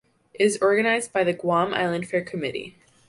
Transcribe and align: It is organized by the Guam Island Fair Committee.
It 0.33 0.43
is 0.43 0.57
organized 0.63 1.13
by 1.13 1.23
the 1.23 1.31
Guam 1.31 1.75
Island 1.75 2.07
Fair 2.09 2.23
Committee. 2.23 2.75